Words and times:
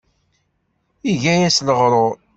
Iga-yas 1.11 1.57
leɣrur. 1.67 2.15